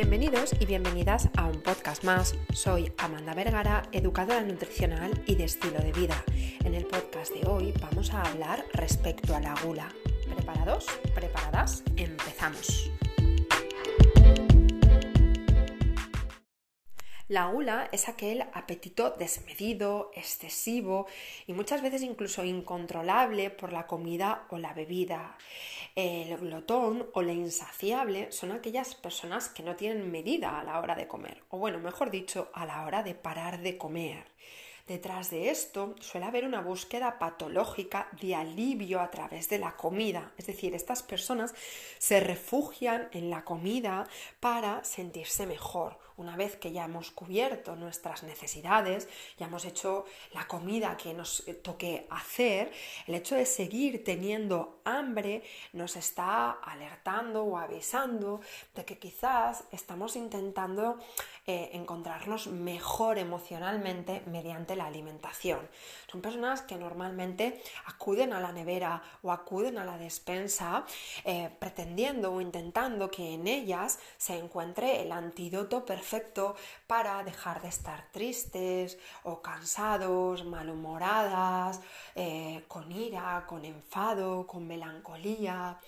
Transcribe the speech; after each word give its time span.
Bienvenidos 0.00 0.54
y 0.58 0.64
bienvenidas 0.64 1.28
a 1.36 1.44
un 1.44 1.60
podcast 1.60 2.04
más. 2.04 2.34
Soy 2.54 2.90
Amanda 2.96 3.34
Vergara, 3.34 3.82
educadora 3.92 4.40
nutricional 4.40 5.12
y 5.26 5.34
de 5.34 5.44
estilo 5.44 5.78
de 5.78 5.92
vida. 5.92 6.24
En 6.64 6.72
el 6.72 6.86
podcast 6.86 7.34
de 7.34 7.46
hoy 7.46 7.74
vamos 7.82 8.14
a 8.14 8.22
hablar 8.22 8.64
respecto 8.72 9.36
a 9.36 9.40
la 9.40 9.54
gula. 9.62 9.88
¿Preparados? 10.34 10.86
¿Preparadas? 11.14 11.84
Empezamos. 11.98 12.90
La 17.30 17.46
gula 17.46 17.88
es 17.92 18.08
aquel 18.08 18.42
apetito 18.42 19.10
desmedido, 19.10 20.10
excesivo 20.16 21.06
y 21.46 21.52
muchas 21.52 21.80
veces 21.80 22.02
incluso 22.02 22.42
incontrolable 22.42 23.50
por 23.50 23.72
la 23.72 23.86
comida 23.86 24.46
o 24.50 24.58
la 24.58 24.74
bebida. 24.74 25.38
El 25.94 26.36
glotón 26.38 27.08
o 27.12 27.22
la 27.22 27.32
insaciable 27.32 28.32
son 28.32 28.50
aquellas 28.50 28.96
personas 28.96 29.48
que 29.48 29.62
no 29.62 29.76
tienen 29.76 30.10
medida 30.10 30.58
a 30.58 30.64
la 30.64 30.80
hora 30.80 30.96
de 30.96 31.06
comer, 31.06 31.44
o 31.50 31.58
bueno, 31.58 31.78
mejor 31.78 32.10
dicho, 32.10 32.50
a 32.52 32.66
la 32.66 32.84
hora 32.84 33.04
de 33.04 33.14
parar 33.14 33.60
de 33.60 33.78
comer. 33.78 34.24
Detrás 34.88 35.30
de 35.30 35.50
esto 35.50 35.94
suele 36.00 36.26
haber 36.26 36.44
una 36.44 36.62
búsqueda 36.62 37.20
patológica 37.20 38.08
de 38.20 38.34
alivio 38.34 39.00
a 39.00 39.08
través 39.12 39.48
de 39.48 39.60
la 39.60 39.76
comida. 39.76 40.32
Es 40.36 40.48
decir, 40.48 40.74
estas 40.74 41.04
personas 41.04 41.54
se 41.98 42.18
refugian 42.18 43.08
en 43.12 43.30
la 43.30 43.44
comida 43.44 44.08
para 44.40 44.82
sentirse 44.82 45.46
mejor. 45.46 45.96
Una 46.20 46.36
vez 46.36 46.56
que 46.56 46.70
ya 46.70 46.84
hemos 46.84 47.10
cubierto 47.12 47.76
nuestras 47.76 48.24
necesidades, 48.24 49.08
ya 49.38 49.46
hemos 49.46 49.64
hecho 49.64 50.04
la 50.34 50.46
comida 50.46 50.94
que 50.98 51.14
nos 51.14 51.42
toque 51.62 52.06
hacer, 52.10 52.70
el 53.06 53.14
hecho 53.14 53.36
de 53.36 53.46
seguir 53.46 54.04
teniendo 54.04 54.82
hambre 54.84 55.42
nos 55.72 55.96
está 55.96 56.50
alertando 56.50 57.44
o 57.44 57.56
avisando 57.56 58.42
de 58.74 58.84
que 58.84 58.98
quizás 58.98 59.64
estamos 59.72 60.14
intentando 60.14 60.98
eh, 61.46 61.70
encontrarnos 61.72 62.48
mejor 62.48 63.16
emocionalmente 63.16 64.22
mediante 64.26 64.76
la 64.76 64.88
alimentación. 64.88 65.66
Son 66.12 66.20
personas 66.20 66.60
que 66.60 66.76
normalmente 66.76 67.62
acuden 67.86 68.34
a 68.34 68.40
la 68.40 68.52
nevera 68.52 69.02
o 69.22 69.32
acuden 69.32 69.78
a 69.78 69.86
la 69.86 69.96
despensa 69.96 70.84
eh, 71.24 71.48
pretendiendo 71.58 72.34
o 72.34 72.42
intentando 72.42 73.10
que 73.10 73.32
en 73.32 73.46
ellas 73.46 73.98
se 74.18 74.36
encuentre 74.36 75.00
el 75.00 75.12
antídoto 75.12 75.86
perfecto 75.86 76.09
para 76.86 77.22
dejar 77.22 77.62
de 77.62 77.68
estar 77.68 78.08
tristes 78.10 78.98
o 79.22 79.40
cansados, 79.40 80.44
malhumoradas, 80.44 81.80
eh, 82.14 82.64
con 82.68 82.90
ira, 82.90 83.44
con 83.46 83.64
enfado, 83.64 84.46
con 84.46 84.66
melancolía. 84.66 85.78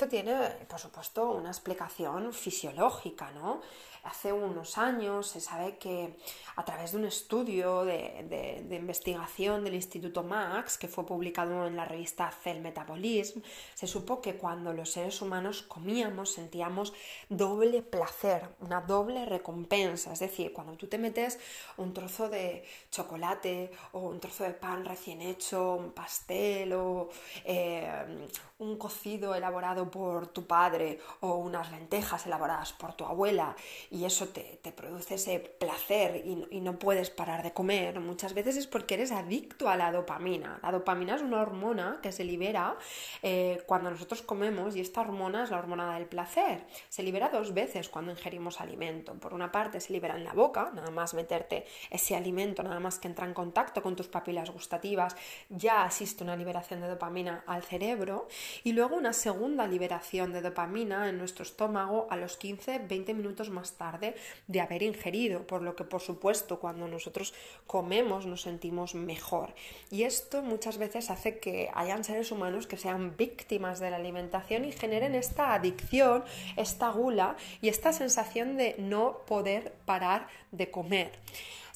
Esto 0.00 0.08
tiene, 0.08 0.34
por 0.66 0.80
supuesto, 0.80 1.30
una 1.32 1.50
explicación 1.50 2.32
fisiológica, 2.32 3.30
¿no? 3.32 3.60
Hace 4.04 4.32
unos 4.32 4.78
años 4.78 5.26
se 5.26 5.40
sabe 5.40 5.76
que 5.76 6.16
a 6.56 6.64
través 6.64 6.92
de 6.92 6.98
un 6.98 7.04
estudio 7.04 7.84
de, 7.84 8.64
investigación 8.70 9.62
del 9.62 9.74
Instituto 9.74 10.22
Max, 10.22 10.78
que 10.78 10.88
fue 10.88 11.04
publicado 11.04 11.66
en 11.66 11.76
la 11.76 11.84
revista 11.84 12.30
Cell 12.30 12.60
Metabolism, 12.60 13.40
se 13.74 13.86
supo 13.86 14.22
que 14.22 14.36
cuando 14.36 14.72
los 14.72 14.90
seres 14.90 15.20
humanos 15.20 15.62
comíamos 15.62 16.32
sentíamos 16.32 16.94
doble 17.28 17.82
placer, 17.82 18.48
una 18.60 18.80
doble 18.80 19.26
recompensa. 19.26 20.14
Es 20.14 20.20
decir, 20.20 20.54
cuando 20.54 20.78
tú 20.78 20.86
te 20.86 20.96
metes 20.96 21.38
un 21.76 21.92
trozo 21.92 22.30
de 22.30 22.64
chocolate 22.90 23.70
o 23.92 24.00
un 24.00 24.18
trozo 24.18 24.44
de 24.44 24.54
pan 24.54 24.86
recién 24.86 25.20
hecho, 25.20 25.74
un 25.74 25.92
pastel 25.92 26.72
o 26.72 27.10
eh, 27.44 28.28
un 28.58 28.78
cocido 28.78 29.34
elaborado 29.34 29.89
por 29.90 30.28
tu 30.28 30.46
padre 30.46 30.98
o 31.20 31.36
unas 31.36 31.70
lentejas 31.70 32.26
elaboradas 32.26 32.72
por 32.72 32.94
tu 32.94 33.04
abuela 33.04 33.56
y 33.90 34.04
eso 34.04 34.28
te, 34.28 34.58
produce 34.72 35.14
ese 35.14 35.40
placer 35.40 36.22
y, 36.24 36.60
no 36.60 36.78
puedes 36.78 37.10
parar 37.10 37.42
de 37.42 37.52
comer, 37.52 38.00
muchas 38.00 38.34
veces 38.34 38.56
es 38.56 38.66
porque 38.66 38.94
eres 38.94 39.12
adicto 39.12 39.68
a 39.68 39.76
la 39.76 39.90
dopamina. 39.90 40.60
La 40.62 40.70
dopamina 40.70 41.16
es 41.16 41.22
una 41.22 41.40
hormona 41.40 41.98
que 42.02 42.12
se 42.12 42.22
libera 42.22 42.76
eh, 43.22 43.62
cuando 43.66 43.90
nosotros 43.90 44.22
comemos 44.22 44.76
y 44.76 44.80
esta 44.80 45.00
hormona 45.00 45.44
es 45.44 45.50
la 45.50 45.58
hormona 45.58 45.94
del 45.94 46.06
placer. 46.06 46.66
Se 46.88 47.02
libera 47.02 47.30
dos 47.30 47.54
veces 47.54 47.88
cuando 47.88 48.12
ingerimos 48.12 48.60
alimento. 48.60 49.14
Por 49.14 49.32
una 49.32 49.50
parte 49.50 49.80
se 49.80 49.92
libera 49.92 50.16
en 50.16 50.24
la 50.24 50.34
boca, 50.34 50.70
nada 50.74 50.90
más 50.90 51.14
meterte 51.14 51.64
ese 51.90 52.14
alimento, 52.14 52.62
nada 52.62 52.78
más 52.78 52.98
que 52.98 53.08
entra 53.08 53.26
en 53.26 53.34
contacto 53.34 53.82
con 53.82 53.96
tus 53.96 54.08
papilas 54.08 54.50
gustativas, 54.50 55.16
ya 55.48 55.86
existe 55.86 56.22
una 56.22 56.36
liberación 56.36 56.80
de 56.80 56.88
dopamina 56.88 57.42
al 57.46 57.62
cerebro 57.62 58.28
y 58.64 58.72
luego 58.72 58.96
una 58.96 59.12
segunda 59.12 59.66
liberación 59.66 59.79
de 59.80 60.42
dopamina 60.42 61.08
en 61.08 61.18
nuestro 61.18 61.42
estómago 61.42 62.06
a 62.10 62.16
los 62.16 62.38
15-20 62.38 63.14
minutos 63.14 63.50
más 63.50 63.72
tarde 63.72 64.14
de 64.46 64.60
haber 64.60 64.82
ingerido, 64.82 65.46
por 65.46 65.62
lo 65.62 65.74
que 65.74 65.84
por 65.84 66.00
supuesto 66.00 66.60
cuando 66.60 66.86
nosotros 66.86 67.32
comemos 67.66 68.26
nos 68.26 68.42
sentimos 68.42 68.94
mejor. 68.94 69.54
Y 69.90 70.02
esto 70.02 70.42
muchas 70.42 70.78
veces 70.78 71.10
hace 71.10 71.38
que 71.38 71.70
hayan 71.74 72.04
seres 72.04 72.30
humanos 72.30 72.66
que 72.66 72.76
sean 72.76 73.16
víctimas 73.16 73.80
de 73.80 73.90
la 73.90 73.96
alimentación 73.96 74.64
y 74.64 74.72
generen 74.72 75.14
esta 75.14 75.54
adicción, 75.54 76.24
esta 76.56 76.90
gula 76.90 77.36
y 77.62 77.68
esta 77.68 77.92
sensación 77.92 78.56
de 78.56 78.76
no 78.78 79.24
poder 79.26 79.72
parar 79.86 80.28
de 80.52 80.70
comer. 80.70 81.12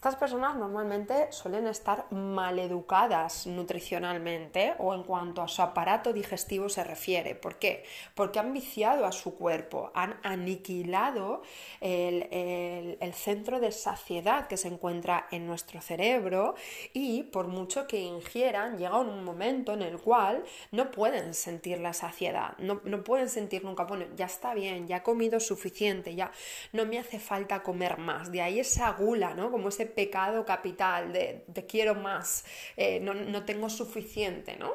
Estas 0.05 0.17
personas 0.17 0.55
normalmente 0.57 1.33
suelen 1.33 1.67
estar 1.67 2.13
maleducadas 2.13 3.47
nutricionalmente 3.47 4.75
o 4.77 4.93
en 4.93 5.03
cuanto 5.03 5.41
a 5.41 5.49
su 5.49 5.63
aparato 5.63 6.13
digestivo 6.13 6.69
se 6.69 6.85
refiere. 6.85 7.35
¿Por 7.35 7.59
qué? 7.59 7.85
Porque 8.15 8.39
han 8.39 8.53
viciado 8.53 9.07
a 9.07 9.13
su 9.13 9.35
cuerpo, 9.35 9.93
han 9.95 10.21
aniquilado 10.23 11.41
el, 11.81 13.15
centro 13.15 13.61
de 13.61 13.73
saciedad 13.73 14.47
que 14.47 14.59
se 14.59 14.69
encuentra 14.69 15.27
en 15.31 15.47
nuestro 15.47 15.81
cerebro 15.81 16.55
y 16.93 17.23
por 17.23 17.47
mucho 17.47 17.87
que 17.87 18.01
ingieran, 18.01 18.77
llega 18.77 18.99
un 18.99 19.25
momento 19.25 19.73
en 19.73 19.81
el 19.81 19.99
cual 19.99 20.45
no 20.71 20.91
pueden 20.91 21.33
sentir 21.33 21.81
la 21.81 21.95
saciedad, 21.95 22.59
no, 22.59 22.83
no 22.85 23.03
pueden 23.05 23.31
sentir 23.31 23.65
nunca, 23.65 23.85
bueno, 23.85 24.05
ya 24.17 24.27
está 24.27 24.53
bien, 24.53 24.87
ya 24.87 24.99
he 24.99 25.03
comido 25.03 25.41
suficiente, 25.41 26.15
ya 26.15 26.31
no 26.73 26.85
me 26.85 26.99
hace 26.99 27.19
falta 27.19 27.63
comer 27.63 27.97
más. 27.97 28.31
De 28.31 28.43
ahí 28.43 28.61
esa 28.61 28.91
gula, 28.93 29.33
¿no? 29.33 29.51
Como 29.51 29.71
ese 29.71 29.94
pecado 29.95 30.45
capital 30.45 31.13
de, 31.13 31.45
te 31.53 31.67
quiero 31.67 31.95
más, 31.95 32.45
eh, 32.77 33.01
no, 33.01 33.45
tengo 33.45 33.69
suficiente, 33.69 34.57
¿no? 34.57 34.73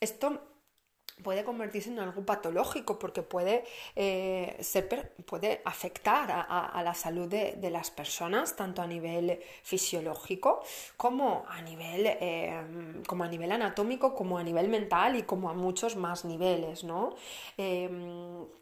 Esto 0.00 0.42
puede 1.22 1.42
convertirse 1.42 1.90
en 1.90 1.98
algo 1.98 2.24
patológico 2.24 2.98
porque 2.98 3.22
puede, 3.22 3.64
eh, 3.96 4.56
ser, 4.60 5.14
puede 5.26 5.60
afectar 5.64 6.30
a, 6.30 6.80
la 6.84 6.94
salud 6.94 7.26
de, 7.28 7.70
las 7.70 7.90
personas, 7.90 8.54
tanto 8.54 8.82
a 8.82 8.86
nivel 8.86 9.40
fisiológico 9.64 10.62
como 10.96 11.44
a 11.48 11.60
nivel, 11.60 12.06
eh, 12.06 12.62
como 13.08 13.24
a 13.24 13.28
nivel 13.28 13.50
anatómico, 13.50 14.14
como 14.14 14.38
a 14.38 14.44
nivel 14.44 14.68
mental 14.68 15.16
y 15.16 15.24
como 15.24 15.50
a 15.50 15.54
muchos 15.54 15.96
más 15.96 16.24
niveles. 16.24 16.84
¿no? 16.84 17.16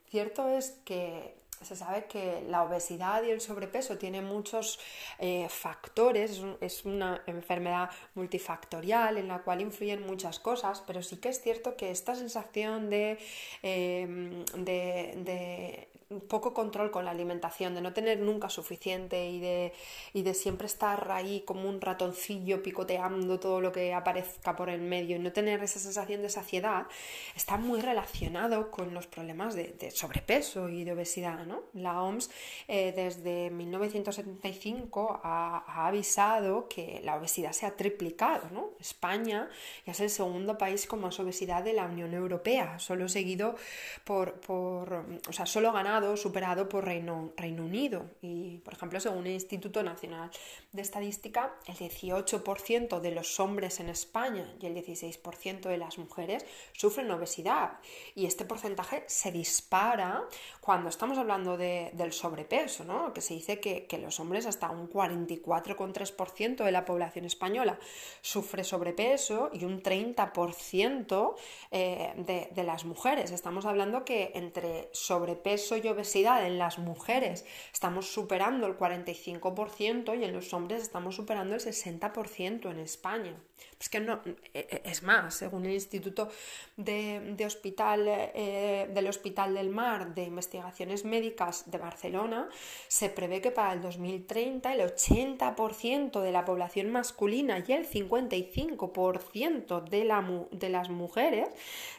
cierto 0.08 0.48
es 0.48 0.70
que 0.84 1.45
se 1.62 1.76
sabe 1.76 2.04
que 2.04 2.44
la 2.48 2.62
obesidad 2.62 3.22
y 3.22 3.30
el 3.30 3.40
sobrepeso 3.40 3.96
tienen 3.98 4.24
muchos 4.24 4.78
eh, 5.18 5.48
factores, 5.48 6.42
es 6.60 6.84
una 6.84 7.22
enfermedad 7.26 7.90
multifactorial 8.14 9.16
en 9.16 9.28
la 9.28 9.38
cual 9.42 9.60
influyen 9.60 10.06
muchas 10.06 10.38
cosas, 10.38 10.82
pero 10.86 11.02
sí 11.02 11.16
que 11.16 11.30
es 11.30 11.40
cierto 11.40 11.76
que 11.76 11.90
esta 11.90 12.14
sensación 12.14 12.90
de, 12.90 13.18
eh, 13.62 14.44
de 14.54 15.88
poco 16.28 16.54
control 16.54 16.90
con 16.90 17.04
la 17.04 17.10
alimentación, 17.10 17.74
de 17.74 17.80
no 17.80 17.92
tener 17.92 18.20
nunca 18.20 18.48
suficiente 18.48 19.28
y 19.28 19.40
de, 19.40 19.72
y 20.12 20.22
de 20.22 20.34
siempre 20.34 20.66
estar 20.66 21.10
ahí 21.10 21.40
como 21.40 21.68
un 21.68 21.80
ratoncillo 21.80 22.62
picoteando 22.62 23.40
todo 23.40 23.60
lo 23.60 23.72
que 23.72 23.92
aparezca 23.92 24.54
por 24.54 24.70
el 24.70 24.82
medio 24.82 25.16
y 25.16 25.18
no 25.18 25.32
tener 25.32 25.62
esa 25.64 25.80
sensación 25.80 26.22
de 26.22 26.28
saciedad, 26.28 26.86
está 27.34 27.56
muy 27.56 27.80
relacionado 27.80 28.70
con 28.70 28.94
los 28.94 29.08
problemas 29.08 29.54
de, 29.54 29.90
sobrepeso 29.90 30.68
y 30.68 30.84
de 30.84 30.92
obesidad. 30.92 31.44
¿no? 31.44 31.64
La 31.74 32.00
OMS 32.00 32.30
eh, 32.68 32.92
desde 32.94 33.50
1975 33.50 35.20
ha, 35.24 35.64
ha, 35.66 35.86
avisado 35.88 36.68
que 36.68 37.00
la 37.02 37.16
obesidad 37.16 37.50
se 37.52 37.66
ha 37.66 37.76
triplicado. 37.76 38.48
¿no? 38.52 38.70
España 38.78 39.48
ya 39.84 39.92
es 39.92 40.00
el 40.00 40.10
segundo 40.10 40.56
país 40.56 40.86
con 40.86 41.00
más 41.00 41.18
obesidad 41.18 41.64
de 41.64 41.72
la 41.72 41.86
Unión 41.86 42.14
Europea, 42.14 42.78
solo 42.78 43.08
seguido 43.08 43.56
por, 44.04 44.34
por 44.34 45.04
o 45.28 45.32
sea, 45.32 45.46
solo 45.46 45.72
ganado 45.72 45.95
superado 46.16 46.68
por 46.68 46.84
Reino, 46.84 47.32
Unido. 47.38 48.10
Y, 48.22 48.58
por 48.58 48.74
ejemplo, 48.74 48.98
según 48.98 49.26
el 49.26 49.34
Instituto 49.34 49.82
Nacional 49.82 50.30
de 50.72 50.82
Estadística, 50.82 51.54
el 51.66 51.76
18% 51.76 53.00
de 53.00 53.10
los 53.10 53.38
hombres 53.40 53.80
en 53.80 53.88
España 53.88 54.46
y 54.60 54.66
el 54.66 54.74
16% 54.74 55.68
de 55.68 55.76
las 55.76 55.98
mujeres 55.98 56.46
sufren 56.72 57.10
obesidad. 57.10 57.78
Y 58.14 58.26
este 58.26 58.44
porcentaje 58.44 59.04
se 59.06 59.32
dispara 59.32 60.24
cuando 60.60 60.88
estamos 60.88 61.18
hablando 61.18 61.26
hablando 61.26 61.56
del 61.56 62.12
sobrepeso, 62.12 62.84
¿no? 62.84 63.12
Que 63.12 63.20
se 63.20 63.34
dice 63.34 63.60
que, 63.60 63.86
los 63.98 64.20
hombres 64.20 64.46
hasta 64.46 64.70
un 64.70 64.88
44,3% 64.88 66.64
de 66.64 66.70
la 66.70 66.84
población 66.84 67.24
española 67.24 67.78
sufre 68.20 68.62
sobrepeso 68.62 69.50
y 69.52 69.64
un 69.64 69.82
30% 69.82 71.34
eh, 71.70 72.12
de, 72.18 72.48
de 72.52 72.62
las 72.62 72.84
mujeres. 72.84 73.30
Estamos 73.32 73.64
hablando 73.64 74.04
que 74.04 74.32
entre 74.34 74.88
sobrepeso 74.92 75.76
y 75.76 75.85
obesidad 75.88 76.46
en 76.46 76.58
las 76.58 76.78
mujeres 76.78 77.44
estamos 77.72 78.12
superando 78.12 78.66
el 78.66 78.76
45% 78.76 80.18
y 80.18 80.24
en 80.24 80.32
los 80.32 80.52
hombres 80.52 80.82
estamos 80.82 81.16
superando 81.16 81.54
el 81.54 81.60
60% 81.60 82.70
en 82.70 82.78
España. 82.78 83.34
Es 83.80 83.88
que 83.88 84.00
no, 84.00 84.20
e, 84.24 84.36
e, 84.54 84.82
es 84.84 85.02
más, 85.02 85.34
según 85.34 85.66
el 85.66 85.72
Instituto 85.72 86.28
de, 86.76 87.36
Hospital, 87.44 88.06
eh, 88.08 88.88
del 88.92 89.06
Hospital 89.06 89.54
del 89.54 89.70
Mar 89.70 90.14
de 90.14 90.24
Investigaciones 90.24 91.04
Médicas 91.04 91.70
de 91.70 91.78
Barcelona, 91.78 92.48
se 92.88 93.08
prevé 93.10 93.40
que 93.40 93.50
para 93.50 93.72
el 93.72 93.82
2030 93.82 94.74
el 94.74 94.80
80% 94.80 96.20
de 96.20 96.32
la 96.32 96.44
población 96.44 96.90
masculina 96.90 97.62
y 97.66 97.72
el 97.72 97.88
55% 97.88 99.82
de, 99.82 100.04
de 100.50 100.68
las 100.68 100.90
mujeres 100.90 101.48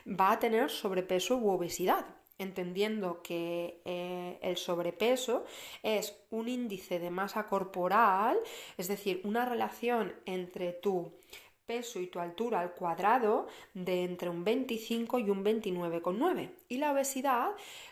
va 0.08 0.32
a 0.32 0.40
tener 0.40 0.70
sobrepeso 0.70 1.38
u 1.38 1.50
obesidad 1.50 2.06
entendiendo 2.40 3.22
que 3.22 3.82
eh, 3.86 4.40
el 4.42 4.58
sobrepeso 4.58 5.46
es 5.84 6.16
un 6.30 6.48
índice 6.48 7.00
de 7.00 7.10
masa 7.10 7.48
corporal, 7.48 8.38
es 8.78 8.88
decir, 8.88 9.22
una 9.24 9.46
relación 9.46 10.14
entre 10.26 10.74
tu 10.74 11.12
peso 11.66 12.00
y 12.00 12.08
tu 12.08 12.20
altura 12.20 12.62
al 12.62 12.74
cuadrado 12.74 13.48
de 13.74 14.04
entre 14.04 14.30
un 14.30 14.44
25 14.44 15.20
y 15.20 15.30
un 15.30 15.44
29,9. 15.44 16.52
Y 16.70 16.78
la 16.78 16.94
obesidad 16.94 17.52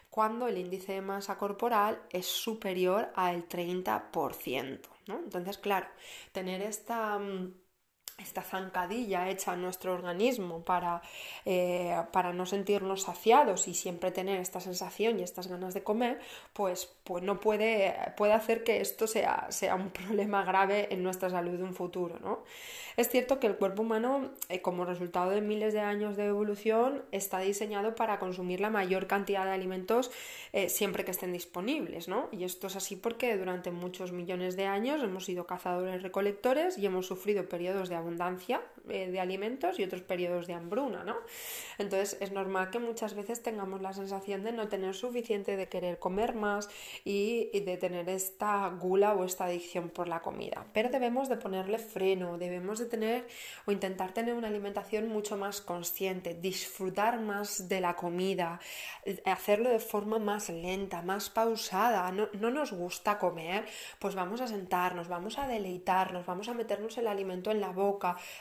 cuando 0.09 0.47
el 0.47 0.57
índice 0.57 0.93
de 0.93 1.01
masa 1.01 1.37
corporal 1.37 2.01
es 2.09 2.25
superior 2.25 3.11
al 3.15 3.49
30%. 3.49 4.79
¿no? 5.07 5.17
Entonces, 5.17 5.57
claro, 5.57 5.87
tener 6.31 6.61
esta 6.61 7.19
mm, 7.19 7.53
esta 8.17 8.41
zancadilla 8.41 9.29
hecha 9.29 9.51
a 9.51 9.55
nuestro 9.57 9.93
organismo 9.93 10.61
para, 10.61 11.01
eh, 11.43 11.95
para, 12.13 12.31
no 12.31 12.45
sentirnos 12.45 13.03
saciados 13.03 13.67
y 13.67 13.73
siempre 13.73 14.11
tener 14.11 14.39
esta 14.39 14.61
sensación 14.61 15.19
y 15.19 15.23
estas 15.23 15.47
ganas 15.47 15.73
de 15.73 15.83
comer, 15.83 16.19
pues, 16.53 16.89
pues 17.03 17.23
no 17.23 17.41
puede, 17.41 17.93
puede 18.15 18.33
hacer 18.33 18.63
que 18.63 18.79
esto 18.79 19.05
sea, 19.07 19.47
sea 19.49 19.75
un 19.75 19.89
problema 19.91 20.43
grave 20.45 20.87
en 20.91 21.03
nuestra 21.03 21.29
salud 21.29 21.55
en 21.55 21.63
un 21.63 21.73
futuro. 21.75 22.17
¿no? 22.19 22.43
Es 22.95 23.09
cierto 23.09 23.41
que 23.41 23.47
el 23.47 23.57
cuerpo 23.57 23.81
humano, 23.81 24.31
eh, 24.47 24.61
como 24.61 24.85
resultado 24.85 25.31
de 25.31 25.41
miles 25.41 25.73
de 25.73 25.81
años 25.81 26.15
de 26.15 26.27
evolución, 26.27 27.03
está 27.11 27.39
diseñado 27.39 27.95
para 27.95 28.19
consumir 28.19 28.61
la 28.61 28.69
mayor 28.69 29.07
cantidad 29.07 29.43
de 29.43 29.51
alimentos 29.51 30.11
eh, 30.53 30.69
siempre 30.69 31.03
que 31.03 31.11
estén 31.11 31.33
disponibles. 31.33 32.07
¿no? 32.07 32.29
Y 32.31 32.45
esto 32.45 32.67
es 32.67 32.77
así 32.77 32.95
porque 32.95 33.35
durante 33.35 33.71
muchos 33.71 34.13
millones 34.13 34.55
de 34.55 34.67
años 34.67 35.03
hemos 35.03 35.25
sido 35.25 35.45
cazadores 35.45 36.01
recolectores 36.01 36.77
y 36.77 36.85
hemos 36.85 37.07
sufrido 37.07 37.49
periodos 37.49 37.89
de 37.89 37.95
abundancia 38.05 38.61
eh, 38.87 39.09
de 39.09 39.19
alimentos 39.19 39.79
y 39.79 39.83
otros 39.83 40.01
periodos 40.03 40.45
de 40.45 40.53
hambruna, 40.53 41.03
¿no? 41.03 41.15
Entonces 41.79 42.17
es 42.21 42.31
normal 42.31 42.69
que 42.69 42.77
muchas 42.77 43.15
veces 43.15 43.41
tengamos 43.41 43.81
la 43.81 43.93
sensación 43.93 44.43
de 44.43 44.51
no 44.51 44.67
tener 44.67 44.93
suficiente, 44.93 45.57
de 45.57 45.67
querer 45.67 45.97
comer 45.97 46.35
más 46.35 46.69
y, 47.03 47.49
de 47.59 47.77
tener 47.77 48.07
esta 48.09 48.69
gula 48.69 49.13
o 49.13 49.25
esta 49.25 49.45
adicción 49.45 49.89
por 49.89 50.07
la 50.07 50.21
comida. 50.21 50.67
Pero 50.71 50.89
debemos 50.89 51.29
de 51.29 51.37
ponerle 51.37 51.79
freno, 51.79 52.37
debemos 52.37 52.77
de 52.77 52.85
tener 52.85 53.27
o 53.65 53.71
intentar 53.71 54.13
tener 54.13 54.35
una 54.35 54.49
alimentación 54.49 55.07
mucho 55.07 55.35
más 55.35 55.61
consciente, 55.61 56.35
disfrutar 56.35 57.19
más 57.19 57.67
de 57.67 57.81
la 57.81 57.95
comida, 57.95 58.59
hacerlo 59.25 59.69
de 59.69 59.79
forma 59.79 60.19
más 60.19 60.49
lenta, 60.49 61.01
más 61.01 61.29
pausada. 61.31 62.11
No 62.11 62.51
nos 62.51 62.71
gusta 62.71 63.17
comer, 63.17 63.65
pues 63.97 64.13
vamos 64.13 64.41
a 64.41 64.47
sentarnos, 64.47 65.07
vamos 65.07 65.39
a 65.39 65.47
deleitarnos, 65.47 66.25
vamos 66.25 66.49
a 66.49 66.53
meternos 66.53 66.97
el 66.99 67.07
alimento 67.07 67.49
en 67.49 67.61
la 67.61 67.69
boca, 67.69 67.94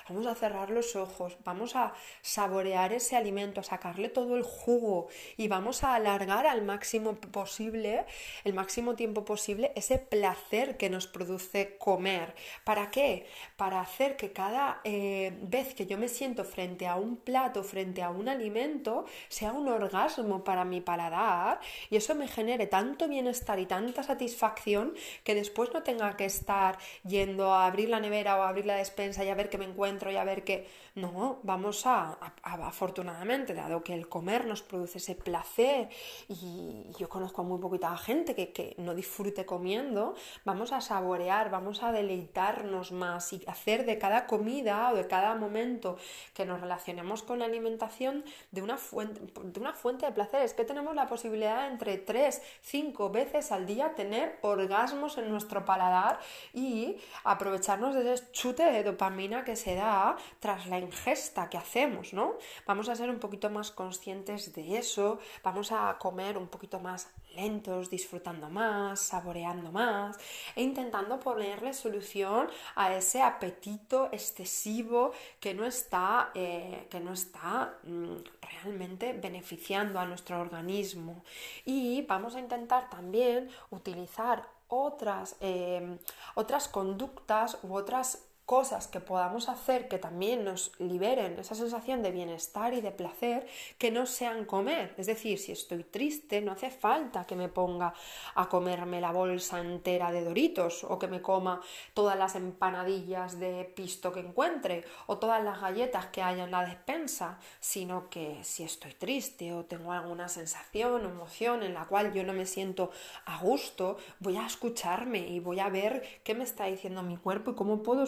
vamos 0.08 0.26
a 0.26 0.34
cerrar 0.34 0.70
los 0.70 0.96
ojos, 0.96 1.36
vamos 1.44 1.76
a 1.76 1.92
saborear 2.22 2.92
ese 2.92 3.16
alimento, 3.16 3.60
a 3.60 3.64
sacarle 3.64 4.08
todo 4.08 4.36
el 4.36 4.42
jugo 4.42 5.08
y 5.36 5.48
vamos 5.48 5.84
a 5.84 5.94
alargar 5.94 6.46
al 6.46 6.62
máximo 6.62 7.14
posible, 7.14 8.04
el 8.44 8.54
máximo 8.54 8.94
tiempo 8.94 9.24
posible, 9.24 9.72
ese 9.74 9.98
placer 9.98 10.76
que 10.76 10.90
nos 10.90 11.06
produce 11.06 11.76
comer. 11.78 12.34
¿Para 12.64 12.90
qué? 12.90 13.26
Para 13.56 13.80
hacer 13.80 14.16
que 14.16 14.32
cada 14.32 14.80
eh, 14.84 15.36
vez 15.42 15.74
que 15.74 15.86
yo 15.86 15.98
me 15.98 16.08
siento 16.08 16.44
frente 16.44 16.86
a 16.86 16.96
un 16.96 17.16
plato, 17.16 17.62
frente 17.62 18.02
a 18.02 18.10
un 18.10 18.28
alimento, 18.28 19.04
sea 19.28 19.52
un 19.52 19.68
orgasmo 19.68 20.44
para 20.44 20.64
mi 20.64 20.80
paladar 20.80 21.60
y 21.90 21.96
eso 21.96 22.14
me 22.14 22.28
genere 22.28 22.66
tanto 22.66 23.08
bienestar 23.08 23.58
y 23.58 23.66
tanta 23.66 24.02
satisfacción 24.02 24.94
que 25.22 25.34
después 25.34 25.72
no 25.72 25.82
tenga 25.82 26.16
que 26.16 26.24
estar 26.24 26.78
yendo 27.04 27.52
a 27.52 27.66
abrir 27.66 27.88
la 27.88 28.00
nevera 28.00 28.38
o 28.38 28.42
a 28.42 28.48
abrir 28.48 28.66
la 28.66 28.76
despensa 28.76 29.24
y 29.24 29.28
a 29.28 29.34
ver 29.34 29.43
qué 29.48 29.58
me 29.58 29.64
encuentro 29.64 30.10
y 30.10 30.16
a 30.16 30.24
ver 30.24 30.44
que 30.44 30.68
no, 30.94 31.40
vamos 31.42 31.86
a, 31.86 32.18
afortunadamente, 32.42 33.54
dado 33.54 33.82
que 33.82 33.94
el 33.94 34.08
comer 34.08 34.46
nos 34.46 34.62
produce 34.62 34.98
ese 34.98 35.14
placer 35.14 35.88
y 36.28 36.86
yo 36.98 37.08
conozco 37.08 37.42
a 37.42 37.44
muy 37.44 37.58
poquita 37.58 37.96
gente 37.96 38.34
que, 38.34 38.52
que 38.52 38.74
no 38.78 38.94
disfrute 38.94 39.44
comiendo, 39.44 40.14
vamos 40.44 40.72
a 40.72 40.80
saborear, 40.80 41.50
vamos 41.50 41.82
a 41.82 41.92
deleitarnos 41.92 42.92
más 42.92 43.32
y 43.32 43.42
hacer 43.46 43.86
de 43.86 43.98
cada 43.98 44.26
comida 44.26 44.90
o 44.92 44.96
de 44.96 45.06
cada 45.06 45.34
momento 45.34 45.96
que 46.32 46.44
nos 46.44 46.60
relacionemos 46.60 47.22
con 47.22 47.40
la 47.40 47.46
alimentación 47.46 48.24
de 48.50 48.62
una 48.62 48.76
fuente 48.76 49.20
de, 49.20 49.60
una 49.60 49.72
fuente 49.72 50.06
de 50.06 50.12
placer. 50.12 50.42
Es 50.42 50.54
que 50.54 50.64
tenemos 50.64 50.94
la 50.94 51.06
posibilidad 51.06 51.62
de 51.62 51.72
entre 51.72 51.98
3, 51.98 52.42
5 52.62 53.10
veces 53.10 53.52
al 53.52 53.66
día 53.66 53.94
tener 53.94 54.38
orgasmos 54.42 55.18
en 55.18 55.30
nuestro 55.30 55.64
paladar 55.64 56.18
y 56.52 56.96
aprovecharnos 57.24 57.94
de 57.94 58.14
ese 58.14 58.30
chute 58.32 58.64
de 58.64 58.82
dopamina 58.82 59.33
que 59.42 59.56
se 59.56 59.74
da 59.74 60.16
tras 60.38 60.66
la 60.66 60.78
ingesta 60.78 61.50
que 61.50 61.56
hacemos, 61.58 62.12
¿no? 62.12 62.36
Vamos 62.66 62.88
a 62.88 62.94
ser 62.94 63.10
un 63.10 63.18
poquito 63.18 63.50
más 63.50 63.72
conscientes 63.72 64.54
de 64.54 64.78
eso, 64.78 65.18
vamos 65.42 65.72
a 65.72 65.96
comer 65.98 66.38
un 66.38 66.46
poquito 66.46 66.78
más 66.78 67.08
lentos, 67.34 67.90
disfrutando 67.90 68.48
más, 68.48 69.00
saboreando 69.00 69.72
más 69.72 70.16
e 70.54 70.62
intentando 70.62 71.18
ponerle 71.18 71.72
solución 71.72 72.48
a 72.76 72.94
ese 72.94 73.22
apetito 73.22 74.08
excesivo 74.12 75.12
que 75.40 75.54
no 75.54 75.64
está, 75.64 76.30
eh, 76.34 76.86
que 76.90 77.00
no 77.00 77.12
está 77.12 77.78
mm, 77.82 78.16
realmente 78.40 79.12
beneficiando 79.14 79.98
a 79.98 80.06
nuestro 80.06 80.40
organismo. 80.40 81.24
Y 81.64 82.02
vamos 82.02 82.34
a 82.34 82.40
intentar 82.40 82.88
también 82.88 83.50
utilizar 83.70 84.48
otras, 84.68 85.36
eh, 85.40 85.98
otras 86.34 86.68
conductas 86.68 87.58
u 87.62 87.74
otras 87.74 88.24
cosas 88.46 88.88
que 88.88 89.00
podamos 89.00 89.48
hacer 89.48 89.88
que 89.88 89.98
también 89.98 90.44
nos 90.44 90.72
liberen 90.78 91.38
esa 91.38 91.54
sensación 91.54 92.02
de 92.02 92.10
bienestar 92.10 92.74
y 92.74 92.82
de 92.82 92.90
placer 92.90 93.46
que 93.78 93.90
no 93.90 94.04
sean 94.04 94.44
comer. 94.44 94.94
Es 94.98 95.06
decir, 95.06 95.38
si 95.38 95.52
estoy 95.52 95.82
triste, 95.84 96.42
no 96.42 96.52
hace 96.52 96.70
falta 96.70 97.26
que 97.26 97.36
me 97.36 97.48
ponga 97.48 97.94
a 98.34 98.48
comerme 98.48 99.00
la 99.00 99.12
bolsa 99.12 99.60
entera 99.60 100.12
de 100.12 100.24
doritos 100.24 100.84
o 100.84 100.98
que 100.98 101.08
me 101.08 101.22
coma 101.22 101.62
todas 101.94 102.18
las 102.18 102.34
empanadillas 102.34 103.38
de 103.38 103.64
pisto 103.74 104.12
que 104.12 104.20
encuentre 104.20 104.84
o 105.06 105.16
todas 105.16 105.42
las 105.42 105.60
galletas 105.60 106.06
que 106.06 106.22
haya 106.22 106.44
en 106.44 106.50
la 106.50 106.66
despensa, 106.66 107.38
sino 107.60 108.10
que 108.10 108.44
si 108.44 108.62
estoy 108.62 108.92
triste 108.92 109.54
o 109.54 109.64
tengo 109.64 109.92
alguna 109.92 110.28
sensación 110.28 111.06
o 111.06 111.08
emoción 111.08 111.62
en 111.62 111.72
la 111.72 111.86
cual 111.86 112.12
yo 112.12 112.24
no 112.24 112.34
me 112.34 112.44
siento 112.44 112.90
a 113.24 113.38
gusto, 113.38 113.96
voy 114.20 114.36
a 114.36 114.46
escucharme 114.46 115.20
y 115.28 115.40
voy 115.40 115.60
a 115.60 115.70
ver 115.70 116.02
qué 116.24 116.34
me 116.34 116.44
está 116.44 116.66
diciendo 116.66 117.02
mi 117.02 117.16
cuerpo 117.16 117.52
y 117.52 117.54
cómo 117.54 117.82
puedo 117.82 118.06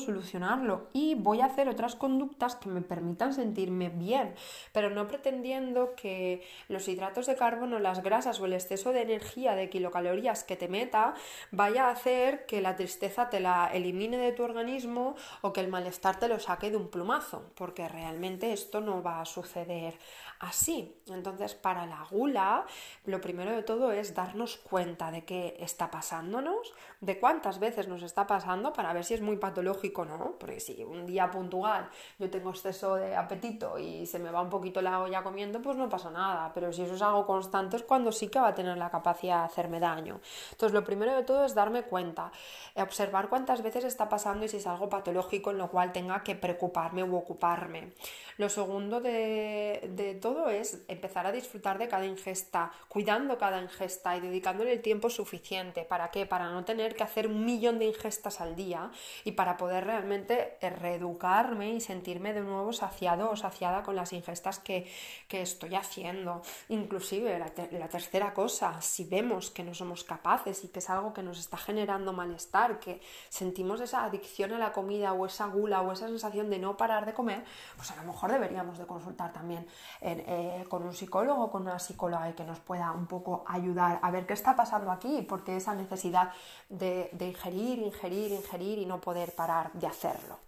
y 0.93 1.15
voy 1.15 1.41
a 1.41 1.47
hacer 1.47 1.69
otras 1.69 1.95
conductas 1.95 2.57
que 2.57 2.69
me 2.69 2.81
permitan 2.81 3.33
sentirme 3.33 3.89
bien, 3.89 4.35
pero 4.73 4.91
no 4.91 5.07
pretendiendo 5.07 5.95
que 5.95 6.43
los 6.69 6.89
hidratos 6.89 7.27
de 7.27 7.37
carbono, 7.37 7.79
las 7.79 8.03
grasas 8.03 8.41
o 8.41 8.47
el 8.47 8.53
exceso 8.53 8.93
de 8.93 9.03
energía 9.03 9.55
de 9.55 9.71
kilocalorías 9.71 10.45
que 10.45 10.57
te 10.57 10.69
meta 10.69 11.15
vaya 11.51 11.87
a 11.87 11.91
hacer 11.91 12.47
que 12.47 12.61
la 12.61 12.77
tristeza 12.77 13.29
te 13.29 13.41
la 13.41 13.71
elimine 13.73 14.19
de 14.19 14.33
tu 14.33 14.43
organismo 14.43 15.15
o 15.43 15.53
que 15.53 15.61
el 15.61 15.69
malestar 15.69 16.19
te 16.19 16.29
lo 16.29 16.39
saque 16.39 16.71
de 16.71 16.77
un 16.77 16.89
plumazo, 16.89 17.51
porque 17.55 17.89
realmente 17.89 18.53
esto 18.53 18.81
no 18.81 19.03
va 19.03 19.21
a 19.21 19.25
suceder 19.25 19.99
así. 20.41 21.01
Entonces, 21.07 21.55
para 21.55 21.87
la 21.87 22.05
gula, 22.11 22.67
lo 23.05 23.21
primero 23.21 23.53
de 23.53 23.63
todo 23.63 23.93
es 23.93 24.15
darnos 24.15 24.57
cuenta 24.57 25.11
de 25.11 25.25
qué 25.25 25.57
está 25.61 25.91
pasándonos, 25.91 26.75
de 27.01 27.19
cuántas 27.19 27.59
veces 27.59 27.89
nos 27.89 28.03
está 28.03 28.27
pasando 28.27 28.73
para 28.73 28.93
ver 28.93 29.05
si 29.05 29.15
es 29.15 29.21
muy 29.21 29.37
patológico 29.37 30.03
o 30.03 30.05
no 30.05 30.16
Porque 30.39 30.61
si 30.61 30.83
un 30.85 31.07
día 31.07 31.31
puntual 31.31 31.89
yo 32.19 32.31
tengo 32.31 32.51
exceso 32.51 32.97
de 32.97 33.15
apetito 33.15 33.79
y 33.79 34.07
se 34.07 34.19
me 34.19 34.31
va 34.31 34.43
un 34.43 34.51
poquito 34.51 34.81
la 34.83 35.01
olla 35.01 35.23
comiendo, 35.23 35.61
pues 35.61 35.77
no 35.77 35.89
pasa 35.89 36.11
nada. 36.11 36.51
Pero 36.55 36.73
si 36.73 36.83
eso 36.83 36.95
es 36.95 37.03
algo 37.03 37.27
constante 37.27 37.77
es 37.77 37.83
cuando 37.83 38.13
sí 38.13 38.29
que 38.29 38.39
va 38.39 38.49
a 38.49 38.55
tener 38.55 38.77
la 38.77 38.91
capacidad 38.91 39.41
de 39.41 39.45
hacerme 39.47 39.81
daño. 39.81 40.21
Entonces, 40.51 40.73
lo 40.73 40.85
primero 40.85 41.15
de 41.15 41.23
todo 41.23 41.45
es 41.45 41.55
darme 41.55 41.83
cuenta, 41.83 42.33
observar 42.77 43.29
cuántas 43.29 43.63
veces 43.63 43.85
está 43.85 44.09
pasando 44.09 44.45
y 44.45 44.49
si 44.49 44.59
es 44.59 44.67
algo 44.67 44.89
patológico 44.89 45.51
en 45.51 45.59
lo 45.59 45.71
cual 45.71 45.93
tenga 45.93 46.23
que 46.23 46.35
preocuparme 46.35 47.05
u 47.05 47.17
ocuparme. 47.17 47.93
Lo 48.37 48.49
segundo 48.49 49.01
de, 49.01 49.91
de 49.95 50.15
todo 50.15 50.51
es 50.51 50.85
empezar 50.89 51.27
a 51.27 51.33
disfrutar 51.33 51.79
de 51.79 51.89
cada 51.89 52.05
ingesta, 52.05 52.71
cuidando 52.89 53.39
cada 53.39 53.61
ingesta 53.61 54.17
y 54.17 54.21
dedicándole 54.21 54.73
el 54.73 54.83
tiempo 54.83 55.11
suficiente. 55.11 55.85
¿Para 55.85 56.11
qué? 56.11 56.27
Para 56.27 56.51
no 56.51 56.65
tener 56.65 56.95
que 56.95 57.03
hacer 57.03 57.27
un 57.27 57.45
millón 57.45 57.79
de 57.79 57.87
ingestas 57.87 58.41
al 58.41 58.55
día 58.55 58.91
y 59.25 59.33
para 59.33 59.57
poder 59.57 59.85
realmente 59.85 60.06
eh, 60.13 60.71
reeducarme 60.71 61.73
y 61.73 61.81
sentirme 61.81 62.33
de 62.33 62.41
nuevo 62.41 62.73
saciado 62.73 63.31
o 63.31 63.37
saciada 63.37 63.83
con 63.83 63.97
las 63.97 64.13
ingestas 64.13 64.59
que, 64.59 64.91
estoy 65.31 65.75
haciendo. 65.75 66.41
Inclusive 66.71 67.39
la, 67.39 67.89
tercera 67.89 68.33
cosa, 68.33 68.81
si 68.81 69.05
vemos 69.05 69.51
que 69.51 69.63
no 69.63 69.75
somos 69.75 70.03
capaces 70.03 70.65
y 70.65 70.69
que 70.69 70.79
es 70.79 70.89
algo 70.89 71.13
que 71.13 71.23
nos 71.23 71.39
está 71.39 71.59
generando 71.59 72.15
malestar, 72.15 72.81
que 72.81 73.03
sentimos 73.29 73.81
esa 73.83 74.05
adicción 74.05 74.55
a 74.55 74.59
la 74.59 74.73
comida 74.73 75.13
o 75.13 75.27
esa 75.27 75.47
gula 75.47 75.83
o 75.83 75.93
esa 75.93 76.07
sensación 76.09 76.49
de 76.49 76.59
no 76.59 76.77
parar 76.77 77.05
de 77.05 77.13
comer, 77.13 77.45
pues 77.77 77.91
a 77.91 77.97
lo 77.97 78.05
mejor 78.05 78.33
deberíamos 78.33 78.79
de 78.79 78.87
consultar 78.87 79.33
también 79.33 79.67
eh, 80.01 80.65
con 80.71 80.85
un 80.85 80.95
psicólogo 80.95 81.45
o 81.45 81.51
con 81.51 81.63
una 81.63 81.79
psicóloga 81.79 82.33
que 82.35 82.45
nos 82.45 82.61
pueda 82.61 82.93
un 82.93 83.07
poco 83.07 83.45
ayudar 83.47 83.99
a 84.03 84.11
ver 84.11 84.27
qué 84.27 84.33
está 84.33 84.57
pasando 84.57 84.91
aquí, 84.91 85.23
porque 85.29 85.57
esa 85.57 85.75
necesidad 85.75 86.33
de, 86.71 87.11
de 87.13 87.29
ingerir, 87.29 87.79
ingerir, 87.81 88.33
ingerir 88.33 88.79
y 88.79 88.87
no 88.87 89.01
poder 89.01 89.35
parar 89.35 89.73
de 89.73 89.87
hacerlo. 89.97 90.39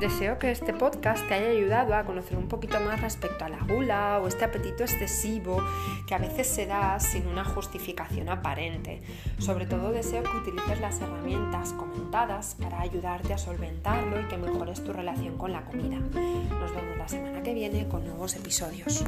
Deseo 0.00 0.38
que 0.38 0.50
este 0.50 0.72
podcast 0.72 1.26
te 1.26 1.34
haya 1.34 1.48
ayudado 1.48 1.94
a 1.94 2.04
conocer 2.04 2.36
un 2.36 2.48
poquito 2.48 2.78
más 2.80 3.00
respecto 3.00 3.44
a 3.44 3.48
la 3.48 3.58
gula 3.58 4.20
o 4.22 4.28
este 4.28 4.44
apetito 4.44 4.84
excesivo 4.84 5.60
que 6.06 6.14
a 6.14 6.18
veces 6.18 6.46
se 6.46 6.66
da 6.66 7.00
sin 7.00 7.26
una 7.26 7.44
justificación 7.44 8.28
aparente. 8.28 9.02
Sobre 9.38 9.66
todo 9.66 9.90
deseo 9.90 10.22
que 10.22 10.36
utilices 10.36 10.80
las 10.80 11.00
herramientas 11.00 11.72
comentadas 11.72 12.56
para 12.60 12.80
ayudarte 12.80 13.34
a 13.34 13.38
solventarlo 13.38 14.20
y 14.20 14.24
que 14.24 14.36
mejores 14.36 14.84
tu 14.84 14.92
relación 14.92 15.38
con 15.38 15.52
la 15.52 15.64
comida. 15.64 15.98
Nos 15.98 16.74
vemos 16.74 16.98
la 16.98 17.08
semana 17.08 17.42
que 17.42 17.54
viene 17.54 17.88
con 17.88 18.04
nuevos 18.04 18.36
episodios. 18.36 19.02